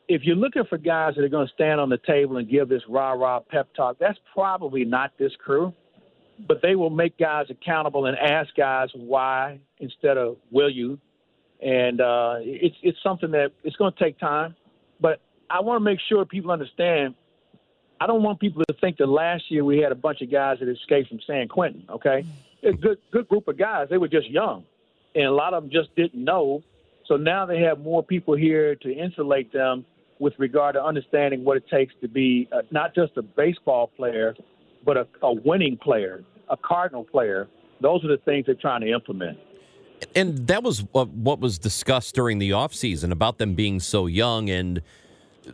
if 0.08 0.22
you're 0.24 0.36
looking 0.36 0.64
for 0.70 0.78
guys 0.78 1.16
that 1.16 1.24
are 1.24 1.30
going 1.30 1.48
to 1.48 1.54
stand 1.54 1.82
on 1.82 1.90
the 1.90 1.98
table 1.98 2.38
and 2.38 2.50
give 2.50 2.70
this 2.70 2.82
rah 2.88 3.12
rah 3.12 3.40
pep 3.40 3.68
talk, 3.76 3.98
that's 4.00 4.18
probably 4.34 4.86
not 4.86 5.12
this 5.18 5.34
crew. 5.44 5.74
But 6.48 6.62
they 6.62 6.76
will 6.76 6.92
make 6.92 7.18
guys 7.18 7.48
accountable 7.50 8.06
and 8.06 8.16
ask 8.18 8.56
guys 8.56 8.90
why 8.94 9.60
instead 9.80 10.18
of 10.18 10.38
will 10.52 10.70
you. 10.70 11.00
And 11.62 12.00
uh, 12.00 12.36
it's 12.40 12.76
it's 12.84 12.98
something 13.02 13.32
that 13.32 13.52
it's 13.64 13.76
going 13.76 13.92
to 13.92 14.04
take 14.04 14.20
time. 14.20 14.56
But 15.02 15.20
I 15.50 15.62
want 15.62 15.82
to 15.82 15.84
make 15.84 16.00
sure 16.08 16.24
people 16.26 16.52
understand 16.52 17.16
I 18.00 18.08
don't 18.08 18.24
want 18.24 18.40
people 18.40 18.64
to 18.68 18.74
think 18.80 18.98
that 18.98 19.08
last 19.08 19.50
year 19.50 19.64
we 19.64 19.80
had 19.80 19.92
a 19.92 19.96
bunch 19.96 20.22
of 20.22 20.32
guys 20.32 20.60
that 20.60 20.70
escaped 20.70 21.10
from 21.10 21.20
San 21.26 21.48
Quentin. 21.48 21.84
Okay, 21.90 22.26
a 22.64 22.74
good 22.74 23.00
good 23.12 23.28
group 23.28 23.48
of 23.48 23.58
guys. 23.58 23.88
They 23.90 23.98
were 23.98 24.08
just 24.08 24.30
young, 24.30 24.64
and 25.16 25.26
a 25.26 25.32
lot 25.32 25.54
of 25.54 25.64
them 25.64 25.72
just 25.72 25.96
didn't 25.96 26.24
know. 26.24 26.64
So 27.08 27.16
now 27.16 27.46
they 27.46 27.62
have 27.62 27.80
more 27.80 28.04
people 28.04 28.36
here 28.36 28.76
to 28.76 28.94
insulate 28.94 29.54
them 29.54 29.86
with 30.20 30.34
regard 30.38 30.76
to 30.76 30.84
understanding 30.84 31.44
what 31.44 31.58
it 31.58 31.68
takes 31.70 31.94
to 32.02 32.08
be 32.08 32.48
uh, 32.52 32.62
not 32.72 32.94
just 32.94 33.16
a 33.18 33.22
baseball 33.22 33.88
player, 33.96 34.36
but 34.86 34.98
a, 34.98 35.08
a 35.22 35.34
winning 35.34 35.78
player, 35.78 36.24
a 36.50 36.58
Cardinal 36.58 37.04
player. 37.04 37.48
Those 37.82 38.04
are 38.04 38.08
the 38.08 38.18
things 38.18 38.46
they're 38.48 38.56
trying 38.56 38.82
to 38.82 38.92
implement. 38.92 39.38
And 40.16 40.48
that 40.48 40.64
was 40.64 40.84
what, 40.92 41.10
what 41.10 41.40
was 41.40 41.58
discussed 41.58 42.16
during 42.16 42.40
the 42.40 42.52
offseason 42.52 43.12
about 43.12 43.38
them 43.38 43.54
being 43.54 43.80
so 43.80 44.06
young 44.06 44.50
and 44.50 44.82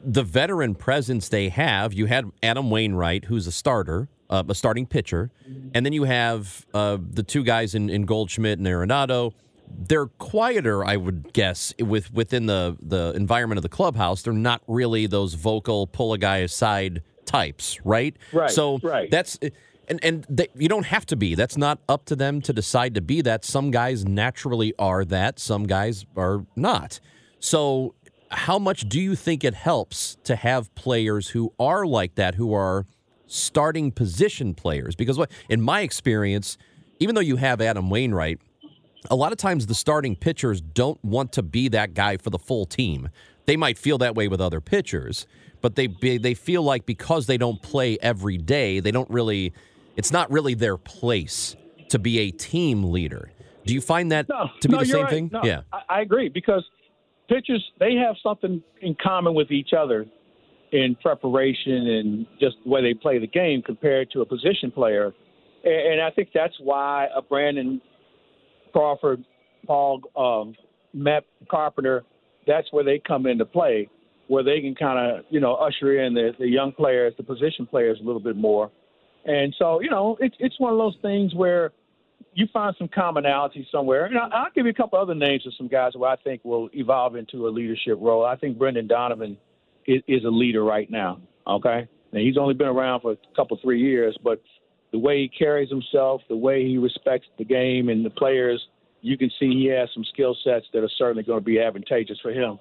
the 0.02 0.24
veteran 0.24 0.76
presence 0.76 1.30
they 1.30 1.50
have. 1.50 1.94
You 1.94 2.06
had 2.06 2.30
Adam 2.42 2.70
Wainwright, 2.70 3.26
who's 3.26 3.48
a 3.48 3.52
starter, 3.52 4.10
uh, 4.30 4.44
a 4.48 4.56
starting 4.56 4.86
pitcher, 4.86 5.32
and 5.74 5.86
then 5.86 5.94
you 5.94 6.04
have 6.06 6.66
uh, 6.74 6.98
the 7.00 7.24
two 7.24 7.44
guys 7.44 7.76
in, 7.76 7.90
in 7.90 8.06
Goldschmidt 8.06 8.58
and 8.60 8.68
Arenado. 8.68 9.34
They're 9.76 10.08
quieter, 10.08 10.86
I 10.86 10.98
would 10.98 11.34
guess, 11.34 11.74
with 11.80 12.14
within 12.14 12.46
the 12.46 12.78
the 12.82 13.14
environment 13.16 13.58
of 13.58 13.64
the 13.64 13.70
clubhouse. 13.70 14.22
They're 14.22 14.34
not 14.34 14.62
really 14.68 15.08
those 15.08 15.34
vocal 15.34 15.88
pull 15.88 16.14
a 16.14 16.18
guy 16.18 16.38
aside 16.38 17.02
types, 17.26 17.80
right? 17.84 18.16
Right, 18.32 18.52
So 18.52 18.80
right. 18.84 19.10
that's 19.10 19.40
and 19.88 20.00
and 20.04 20.26
they, 20.30 20.48
you 20.56 20.70
don't 20.70 20.86
have 20.86 21.06
to 21.08 21.16
be. 21.16 21.36
That's 21.36 21.58
not 21.58 21.80
up 21.90 22.06
to 22.06 22.16
them 22.16 22.42
to 22.42 22.54
decide 22.54 22.94
to 22.96 23.02
be 23.02 23.22
that. 23.22 23.46
Some 23.46 23.72
guys 23.72 24.06
naturally 24.06 24.74
are 24.78 25.06
that. 25.06 25.40
Some 25.40 25.66
guys 25.66 26.06
are 26.16 26.46
not. 26.56 27.00
So, 27.40 27.94
how 28.34 28.60
much 28.60 28.88
do 28.90 29.00
you 29.00 29.16
think 29.16 29.44
it 29.44 29.54
helps 29.54 30.18
to 30.24 30.36
have 30.36 30.74
players 30.76 31.30
who 31.30 31.54
are 31.60 31.86
like 31.86 32.16
that, 32.16 32.36
who 32.36 32.54
are 32.54 32.86
starting 33.28 33.92
position 33.92 34.54
players? 34.54 34.96
Because 34.96 35.18
what, 35.18 35.32
in 35.50 35.62
my 35.62 35.82
experience, 35.82 36.58
even 37.00 37.16
though 37.16 37.22
you 37.22 37.38
have 37.38 37.62
Adam 37.62 37.90
Wainwright, 37.90 38.40
a 39.10 39.16
lot 39.16 39.32
of 39.32 39.38
times 39.38 39.68
the 39.68 39.76
starting 39.76 40.16
pitchers 40.16 40.62
don't 40.62 41.04
want 41.04 41.32
to 41.34 41.44
be 41.44 41.68
that 41.70 41.94
guy 41.94 42.18
for 42.18 42.30
the 42.30 42.40
full 42.40 42.66
team. 42.66 43.10
They 43.46 43.58
might 43.58 43.78
feel 43.78 43.98
that 43.98 44.16
way 44.16 44.28
with 44.28 44.40
other 44.40 44.62
pitchers, 44.62 45.28
but 45.62 45.76
they 45.76 45.88
they 45.88 46.34
feel 46.34 46.64
like 46.64 46.86
because 46.86 47.28
they 47.28 47.38
don't 47.38 47.62
play 47.62 47.98
every 48.02 48.38
day, 48.38 48.80
they 48.80 48.92
don't 48.92 49.10
really. 49.10 49.54
It's 49.96 50.12
not 50.12 50.32
really 50.32 50.54
their 50.56 50.78
place 50.78 51.56
to 51.90 52.00
be 52.00 52.20
a 52.20 52.32
team 52.32 52.92
leader. 52.92 53.32
Do 53.66 53.74
you 53.74 53.82
find 53.82 54.12
that 54.12 54.28
No, 54.28 54.50
to 54.62 54.68
be 54.68 54.74
no, 54.74 54.80
the 54.80 54.86
same 54.86 55.02
right. 55.04 55.10
thing? 55.10 55.30
No, 55.32 55.42
yeah. 55.44 55.62
I, 55.72 55.82
I 55.90 56.02
agree 56.02 56.30
because 56.30 56.64
pitchers 57.34 57.64
they 57.80 57.96
have 57.96 58.16
something 58.22 58.62
in 58.82 58.96
common 59.02 59.34
with 59.34 59.52
each 59.52 59.72
other 59.78 60.06
in 60.72 60.96
preparation 61.02 61.88
and 61.88 62.28
just 62.40 62.56
the 62.64 62.70
way 62.70 62.82
they 62.82 62.94
play 62.94 63.20
the 63.20 63.28
game 63.28 63.62
compared 63.62 64.10
to 64.12 64.22
a 64.22 64.26
position 64.26 64.72
player, 64.72 65.14
and, 65.64 65.94
and 65.94 66.02
I 66.02 66.10
think 66.12 66.30
that's 66.34 66.56
why 66.60 67.08
a 67.16 67.22
Brandon 67.22 67.80
Crawford, 68.72 69.24
Paul, 69.68 70.02
um, 70.18 70.56
Matt 70.94 71.26
Carpenter, 71.50 72.04
that's 72.48 72.68
where 72.72 72.84
they 72.84 73.00
come 73.00 73.28
into 73.28 73.46
play, 73.46 73.88
where 74.28 74.44
they 74.44 74.62
can 74.62 74.74
kind 74.76 74.98
of 75.00 75.26
you 75.30 75.40
know 75.40 75.54
usher 75.56 76.04
in 76.04 76.14
the, 76.14 76.32
the 76.40 76.48
young 76.48 76.72
players, 76.72 77.14
the 77.18 77.24
position 77.24 77.66
players 77.66 78.00
a 78.02 78.04
little 78.04 78.22
bit 78.22 78.36
more, 78.36 78.72
and 79.26 79.56
so 79.58 79.80
you 79.80 79.90
know 79.90 80.18
it's 80.20 80.36
it's 80.40 80.60
one 80.60 80.74
of 80.74 80.80
those 80.80 80.98
things 81.02 81.34
where 81.36 81.72
you 82.36 82.48
find 82.52 82.76
some 82.78 82.88
commonality 82.88 83.68
somewhere. 83.72 84.06
And 84.06 84.18
I- 84.18 84.30
I'll 84.32 84.52
give 84.54 84.66
you 84.66 84.72
a 84.72 84.76
couple 84.76 85.00
other 85.00 85.16
names 85.16 85.46
of 85.46 85.54
some 85.56 85.68
guys 85.68 85.94
who 85.94 86.04
I 86.06 86.16
think 86.16 86.42
will 86.44 86.70
evolve 86.74 87.16
into 87.16 87.48
a 87.48 87.50
leadership 87.50 87.98
role. 88.00 88.26
I 88.26 88.36
think 88.36 88.58
Brendan 88.58 88.88
Donovan 88.88 89.38
is, 89.86 90.02
is 90.08 90.24
a 90.24 90.30
leader 90.30 90.64
right 90.64 90.90
now. 90.90 91.20
Okay, 91.46 91.88
now 92.12 92.20
he's 92.20 92.38
only 92.38 92.54
been 92.54 92.68
around 92.68 93.02
for 93.02 93.12
a 93.12 93.18
couple 93.36 93.58
three 93.62 93.82
years, 93.82 94.18
but 94.24 94.42
the 94.92 95.00
way 95.00 95.22
he 95.22 95.28
carries 95.28 95.70
himself, 95.70 96.22
the 96.30 96.38
way 96.38 96.66
he 96.66 96.78
respects 96.78 97.28
the 97.38 97.44
game 97.44 97.90
and 97.90 98.06
the 98.06 98.10
players, 98.10 98.66
you 99.02 99.18
can 99.18 99.30
see 99.40 99.52
he 99.52 99.66
has 99.66 99.90
some 99.94 100.06
skill 100.06 100.36
sets 100.44 100.66
that 100.74 100.84
are 100.84 100.92
certainly 100.98 101.24
going 101.24 101.40
to 101.40 101.46
be 101.46 101.60
advantageous 101.60 102.20
for 102.22 102.32
him. 102.32 102.60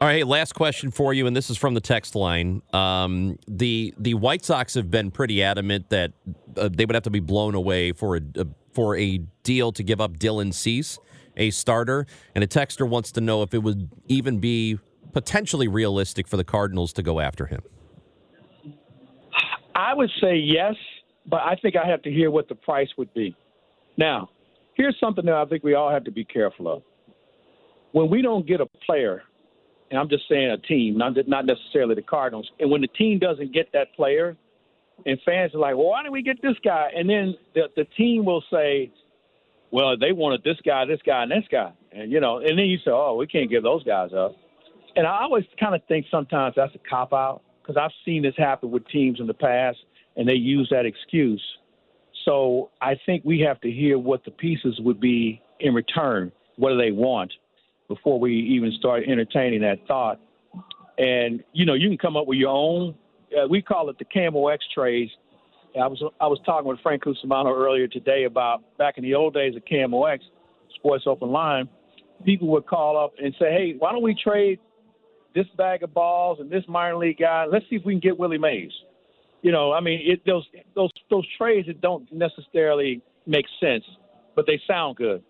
All 0.00 0.06
right, 0.06 0.24
last 0.24 0.54
question 0.54 0.92
for 0.92 1.12
you, 1.12 1.26
and 1.26 1.36
this 1.36 1.50
is 1.50 1.56
from 1.56 1.74
the 1.74 1.80
text 1.80 2.14
line. 2.14 2.62
Um, 2.72 3.36
the 3.48 3.92
the 3.98 4.14
White 4.14 4.44
Sox 4.44 4.74
have 4.74 4.92
been 4.92 5.10
pretty 5.10 5.42
adamant 5.42 5.90
that 5.90 6.12
uh, 6.56 6.68
they 6.72 6.84
would 6.84 6.94
have 6.94 7.02
to 7.02 7.10
be 7.10 7.18
blown 7.18 7.56
away 7.56 7.90
for 7.90 8.16
a, 8.16 8.20
uh, 8.38 8.44
for 8.72 8.96
a 8.96 9.18
deal 9.42 9.72
to 9.72 9.82
give 9.82 10.00
up 10.00 10.16
Dylan 10.16 10.54
Cease, 10.54 11.00
a 11.36 11.50
starter. 11.50 12.06
And 12.36 12.44
a 12.44 12.46
texter 12.46 12.88
wants 12.88 13.10
to 13.12 13.20
know 13.20 13.42
if 13.42 13.52
it 13.54 13.58
would 13.58 13.90
even 14.06 14.38
be 14.38 14.78
potentially 15.12 15.66
realistic 15.66 16.28
for 16.28 16.36
the 16.36 16.44
Cardinals 16.44 16.92
to 16.92 17.02
go 17.02 17.18
after 17.18 17.46
him. 17.46 17.62
I 19.74 19.94
would 19.94 20.10
say 20.20 20.36
yes, 20.36 20.76
but 21.26 21.40
I 21.40 21.56
think 21.56 21.74
I 21.74 21.84
have 21.88 22.02
to 22.02 22.10
hear 22.10 22.30
what 22.30 22.48
the 22.48 22.54
price 22.54 22.88
would 22.98 23.12
be. 23.14 23.34
Now, 23.96 24.30
here's 24.74 24.96
something 25.00 25.24
that 25.24 25.34
I 25.34 25.44
think 25.46 25.64
we 25.64 25.74
all 25.74 25.90
have 25.90 26.04
to 26.04 26.12
be 26.12 26.24
careful 26.24 26.68
of. 26.68 26.82
When 27.90 28.08
we 28.10 28.22
don't 28.22 28.46
get 28.46 28.60
a 28.60 28.66
player, 28.86 29.24
and 29.90 29.98
I'm 29.98 30.08
just 30.08 30.28
saying 30.28 30.50
a 30.50 30.58
team, 30.58 30.98
not 30.98 31.16
not 31.26 31.46
necessarily 31.46 31.94
the 31.94 32.02
Cardinals, 32.02 32.50
and 32.60 32.70
when 32.70 32.80
the 32.80 32.88
team 32.88 33.18
doesn't 33.18 33.52
get 33.52 33.72
that 33.72 33.94
player, 33.94 34.36
and 35.06 35.18
fans 35.24 35.54
are 35.54 35.58
like, 35.58 35.76
well, 35.76 35.86
why 35.86 36.02
didn't 36.02 36.12
we 36.12 36.22
get 36.22 36.42
this 36.42 36.56
guy? 36.64 36.90
And 36.94 37.08
then 37.08 37.34
the 37.54 37.68
the 37.76 37.84
team 37.96 38.24
will 38.24 38.44
say, 38.50 38.90
well, 39.70 39.96
they 39.96 40.12
wanted 40.12 40.42
this 40.44 40.58
guy, 40.64 40.84
this 40.84 41.00
guy, 41.04 41.22
and 41.22 41.32
this 41.32 41.44
guy, 41.50 41.72
and 41.92 42.10
you 42.12 42.20
know, 42.20 42.38
and 42.38 42.58
then 42.58 42.66
you 42.66 42.78
say, 42.78 42.90
oh, 42.90 43.16
we 43.16 43.26
can't 43.26 43.50
give 43.50 43.62
those 43.62 43.82
guys 43.84 44.10
up. 44.12 44.36
And 44.96 45.06
I 45.06 45.22
always 45.22 45.44
kind 45.60 45.74
of 45.74 45.82
think 45.86 46.06
sometimes 46.10 46.54
that's 46.56 46.74
a 46.74 46.88
cop 46.88 47.12
out 47.12 47.42
because 47.62 47.76
I've 47.80 47.92
seen 48.04 48.22
this 48.22 48.34
happen 48.36 48.70
with 48.70 48.86
teams 48.88 49.20
in 49.20 49.26
the 49.26 49.34
past, 49.34 49.78
and 50.16 50.28
they 50.28 50.34
use 50.34 50.68
that 50.70 50.86
excuse. 50.86 51.42
So 52.24 52.70
I 52.80 52.98
think 53.06 53.24
we 53.24 53.40
have 53.40 53.60
to 53.62 53.70
hear 53.70 53.98
what 53.98 54.24
the 54.24 54.30
pieces 54.30 54.78
would 54.80 55.00
be 55.00 55.40
in 55.60 55.72
return. 55.72 56.32
What 56.56 56.70
do 56.70 56.76
they 56.78 56.90
want 56.90 57.32
before 57.88 58.20
we 58.20 58.32
even 58.32 58.72
start 58.72 59.04
entertaining 59.08 59.60
that 59.62 59.86
thought? 59.86 60.20
And 60.98 61.42
you 61.52 61.64
know, 61.64 61.74
you 61.74 61.88
can 61.88 61.98
come 61.98 62.16
up 62.16 62.26
with 62.26 62.38
your 62.38 62.50
own. 62.50 62.94
Uh, 63.36 63.46
we 63.48 63.62
call 63.62 63.88
it 63.90 63.98
the 63.98 64.04
KMOX 64.04 64.58
trades. 64.74 65.10
I 65.80 65.86
was 65.86 66.02
I 66.20 66.26
was 66.26 66.40
talking 66.44 66.68
with 66.68 66.80
Frank 66.80 67.04
Cusimano 67.04 67.54
earlier 67.54 67.86
today 67.86 68.24
about 68.24 68.76
back 68.78 68.98
in 68.98 69.04
the 69.04 69.14
old 69.14 69.34
days 69.34 69.54
of 69.54 69.64
KMOX, 69.64 70.20
Sports 70.76 71.04
Open 71.06 71.30
Line. 71.30 71.68
People 72.24 72.48
would 72.48 72.66
call 72.66 72.96
up 72.98 73.12
and 73.22 73.34
say, 73.38 73.52
"Hey, 73.52 73.74
why 73.78 73.92
don't 73.92 74.02
we 74.02 74.14
trade 74.14 74.58
this 75.34 75.46
bag 75.56 75.82
of 75.82 75.94
balls 75.94 76.40
and 76.40 76.50
this 76.50 76.64
minor 76.68 76.96
league 76.96 77.18
guy? 77.18 77.44
Let's 77.46 77.64
see 77.70 77.76
if 77.76 77.84
we 77.84 77.92
can 77.92 78.00
get 78.00 78.18
Willie 78.18 78.38
Mays." 78.38 78.72
You 79.42 79.52
know, 79.52 79.72
I 79.72 79.80
mean, 79.80 80.00
it, 80.04 80.20
those 80.26 80.44
those 80.74 80.90
those 81.10 81.26
trades 81.36 81.68
that 81.68 81.80
don't 81.80 82.10
necessarily 82.12 83.02
make 83.26 83.46
sense, 83.60 83.84
but 84.34 84.46
they 84.46 84.60
sound 84.66 84.96
good. 84.96 85.22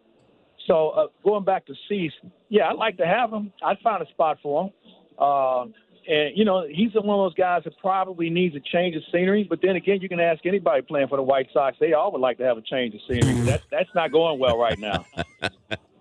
So 0.68 0.90
uh, 0.90 1.06
going 1.25 1.44
back 1.44 1.66
to 1.66 1.75
Cease, 1.88 2.12
yeah, 2.48 2.68
I'd 2.68 2.76
like 2.76 2.96
to 2.98 3.06
have 3.06 3.32
him. 3.32 3.52
I'd 3.64 3.78
find 3.80 4.02
a 4.02 4.08
spot 4.10 4.38
for 4.40 4.64
him. 4.64 4.72
Uh, 5.18 5.64
and 6.06 6.37
you 6.37 6.44
know, 6.44 6.64
he's 6.68 6.94
one 6.94 7.18
of 7.18 7.25
those 7.25 7.34
guys 7.34 7.62
that 7.64 7.76
probably 7.80 8.30
needs 8.30 8.54
a 8.54 8.60
change 8.60 8.94
of 8.94 9.02
scenery. 9.12 9.44
But 9.44 9.60
then 9.62 9.75
again, 9.75 10.00
you 10.00 10.08
can 10.08 10.20
ask 10.20 10.46
anybody 10.46 10.82
playing 10.82 11.08
for 11.08 11.16
the 11.16 11.22
White 11.22 11.48
Sox; 11.52 11.76
they 11.80 11.94
all 11.94 12.12
would 12.12 12.20
like 12.20 12.38
to 12.38 12.44
have 12.44 12.56
a 12.56 12.62
change 12.62 12.94
of 12.94 13.00
scenery. 13.08 13.40
that 13.46 13.62
that's 13.70 13.90
not 13.94 14.12
going 14.12 14.38
well 14.38 14.56
right 14.56 14.78
now. 14.78 15.04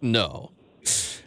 No. 0.02 0.52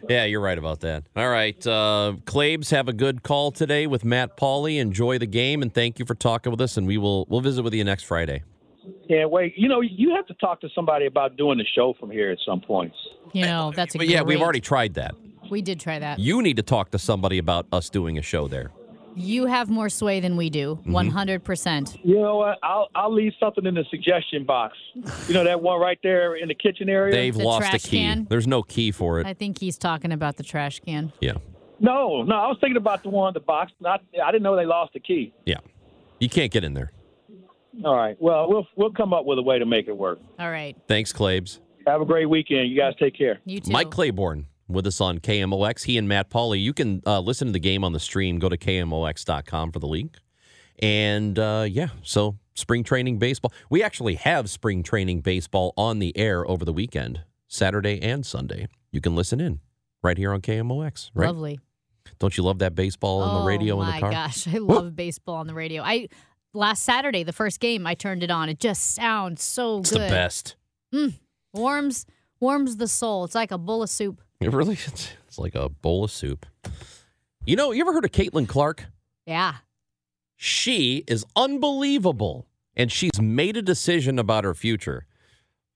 Yeah, 0.09 0.25
you're 0.25 0.41
right 0.41 0.57
about 0.57 0.79
that. 0.79 1.03
All 1.15 1.29
right. 1.29 1.55
Uh, 1.67 2.15
Claibs, 2.25 2.71
have 2.71 2.87
a 2.87 2.93
good 2.93 3.21
call 3.21 3.51
today 3.51 3.85
with 3.85 4.03
Matt 4.03 4.35
Pauley. 4.37 4.79
Enjoy 4.79 5.17
the 5.19 5.27
game, 5.27 5.61
and 5.61 5.73
thank 5.73 5.99
you 5.99 6.05
for 6.05 6.15
talking 6.15 6.51
with 6.51 6.61
us. 6.61 6.77
And 6.77 6.87
we 6.87 6.97
will 6.97 7.25
we'll 7.29 7.41
visit 7.41 7.63
with 7.63 7.73
you 7.73 7.83
next 7.83 8.03
Friday. 8.03 8.43
Yeah, 9.11 9.25
wait. 9.25 9.57
You 9.57 9.67
know, 9.67 9.81
you 9.81 10.15
have 10.15 10.25
to 10.27 10.33
talk 10.35 10.61
to 10.61 10.69
somebody 10.73 11.05
about 11.05 11.35
doing 11.35 11.57
the 11.57 11.65
show 11.65 11.93
from 11.99 12.09
here 12.11 12.31
at 12.31 12.37
some 12.45 12.61
point. 12.61 12.93
You 13.33 13.43
know, 13.45 13.73
that's 13.75 13.93
a 13.93 13.97
But 13.97 14.07
yeah, 14.07 14.21
we've 14.21 14.41
already 14.41 14.61
tried 14.61 14.93
that. 14.93 15.15
We 15.49 15.61
did 15.61 15.81
try 15.81 15.99
that. 15.99 16.17
You 16.19 16.41
need 16.41 16.55
to 16.55 16.63
talk 16.63 16.91
to 16.91 16.97
somebody 16.99 17.37
about 17.37 17.65
us 17.73 17.89
doing 17.89 18.17
a 18.17 18.21
show 18.21 18.47
there. 18.47 18.71
You 19.13 19.47
have 19.47 19.69
more 19.69 19.89
sway 19.89 20.21
than 20.21 20.37
we 20.37 20.49
do. 20.49 20.79
Mm-hmm. 20.87 20.95
100%. 20.95 21.99
You 22.05 22.21
know 22.21 22.37
what? 22.37 22.57
I'll 22.63 22.87
I'll 22.95 23.13
leave 23.13 23.33
something 23.37 23.65
in 23.65 23.73
the 23.75 23.83
suggestion 23.89 24.45
box. 24.45 24.77
You 25.27 25.33
know 25.33 25.43
that 25.43 25.61
one 25.61 25.81
right 25.81 25.99
there 26.01 26.35
in 26.35 26.47
the 26.47 26.55
kitchen 26.55 26.87
area. 26.87 27.13
They've 27.13 27.35
The 27.35 27.43
lost 27.43 27.65
a 27.67 27.69
trash 27.71 27.83
key. 27.83 27.97
can? 27.97 28.27
There's 28.29 28.47
no 28.47 28.63
key 28.63 28.91
for 28.91 29.19
it. 29.19 29.27
I 29.27 29.33
think 29.33 29.59
he's 29.59 29.77
talking 29.77 30.13
about 30.13 30.37
the 30.37 30.43
trash 30.43 30.79
can. 30.79 31.11
yeah. 31.19 31.33
No, 31.81 32.21
no, 32.21 32.35
I 32.35 32.47
was 32.47 32.57
thinking 32.61 32.77
about 32.77 33.03
the 33.03 33.09
one 33.09 33.29
in 33.29 33.33
the 33.33 33.39
box. 33.41 33.73
Not, 33.81 34.01
I 34.23 34.31
didn't 34.31 34.43
know 34.43 34.55
they 34.55 34.67
lost 34.67 34.93
the 34.93 34.99
key. 35.01 35.33
Yeah. 35.45 35.57
You 36.19 36.29
can't 36.29 36.51
get 36.51 36.63
in 36.63 36.75
there. 36.75 36.91
All 37.83 37.95
right. 37.95 38.15
Well, 38.19 38.49
we'll 38.49 38.67
we'll 38.75 38.91
come 38.91 39.13
up 39.13 39.25
with 39.25 39.39
a 39.39 39.41
way 39.41 39.59
to 39.59 39.65
make 39.65 39.87
it 39.87 39.95
work. 39.95 40.19
All 40.39 40.51
right. 40.51 40.75
Thanks, 40.87 41.13
Claibs. 41.13 41.59
Have 41.87 42.01
a 42.01 42.05
great 42.05 42.27
weekend. 42.27 42.69
You 42.69 42.77
guys 42.77 42.93
take 42.99 43.17
care. 43.17 43.39
You 43.45 43.59
too. 43.59 43.71
Mike 43.71 43.89
Claiborne 43.89 44.45
with 44.67 44.87
us 44.87 45.01
on 45.01 45.19
KMOX. 45.19 45.83
He 45.83 45.97
and 45.97 46.07
Matt 46.07 46.29
Pauley. 46.29 46.61
You 46.61 46.73
can 46.73 47.01
uh, 47.05 47.19
listen 47.19 47.47
to 47.47 47.51
the 47.51 47.59
game 47.59 47.83
on 47.83 47.93
the 47.93 47.99
stream. 47.99 48.39
Go 48.39 48.49
to 48.49 48.57
KMOX.com 48.57 49.71
for 49.71 49.79
the 49.79 49.87
link. 49.87 50.17
And 50.79 51.37
uh, 51.37 51.65
yeah, 51.69 51.89
so 52.03 52.37
spring 52.55 52.83
training 52.83 53.19
baseball. 53.19 53.51
We 53.69 53.83
actually 53.83 54.15
have 54.15 54.49
spring 54.49 54.83
training 54.83 55.21
baseball 55.21 55.73
on 55.77 55.99
the 55.99 56.15
air 56.17 56.47
over 56.47 56.65
the 56.65 56.73
weekend, 56.73 57.21
Saturday 57.47 58.01
and 58.01 58.25
Sunday. 58.25 58.67
You 58.91 59.01
can 59.01 59.15
listen 59.15 59.39
in 59.39 59.59
right 60.01 60.17
here 60.17 60.33
on 60.33 60.41
KMOX. 60.41 61.11
Right? 61.13 61.27
Lovely. 61.27 61.59
Don't 62.19 62.35
you 62.37 62.43
love 62.43 62.59
that 62.59 62.75
baseball 62.75 63.21
on 63.21 63.41
the 63.41 63.47
radio 63.47 63.77
oh 63.77 63.81
in 63.81 63.87
the 63.87 63.99
car? 63.99 64.09
Oh 64.09 64.13
my 64.13 64.25
gosh, 64.27 64.47
I 64.47 64.57
love 64.57 64.95
baseball 64.95 65.35
on 65.35 65.47
the 65.47 65.53
radio. 65.53 65.83
I 65.83 66.07
last 66.53 66.83
Saturday, 66.83 67.23
the 67.23 67.33
first 67.33 67.59
game, 67.59 67.85
I 67.87 67.93
turned 67.95 68.23
it 68.23 68.31
on. 68.31 68.49
It 68.49 68.59
just 68.59 68.93
sounds 68.95 69.43
so 69.43 69.79
It's 69.79 69.91
good. 69.91 70.01
the 70.01 70.07
best. 70.09 70.55
Mm, 70.93 71.13
warms 71.53 72.05
warms 72.39 72.77
the 72.77 72.87
soul. 72.87 73.23
It's 73.25 73.35
like 73.35 73.51
a 73.51 73.57
bowl 73.57 73.83
of 73.83 73.89
soup. 73.89 74.21
It 74.39 74.51
really 74.51 74.73
is. 74.75 75.11
It's 75.27 75.37
like 75.37 75.55
a 75.55 75.69
bowl 75.69 76.03
of 76.03 76.11
soup. 76.11 76.45
You 77.45 77.55
know, 77.55 77.71
you 77.71 77.81
ever 77.81 77.93
heard 77.93 78.05
of 78.05 78.11
Caitlin 78.11 78.47
Clark? 78.47 78.85
Yeah. 79.25 79.55
She 80.35 81.03
is 81.07 81.23
unbelievable, 81.35 82.47
and 82.75 82.91
she's 82.91 83.21
made 83.21 83.55
a 83.57 83.61
decision 83.61 84.17
about 84.19 84.43
her 84.43 84.53
future. 84.55 85.05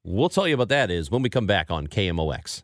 We'll 0.04 0.30
tell 0.30 0.48
you 0.48 0.56
about 0.56 0.70
that 0.70 0.90
is 0.92 1.10
when 1.12 1.22
we 1.22 1.30
come 1.30 1.46
back 1.48 1.70
on 1.72 1.88
KMOX. 1.88 2.64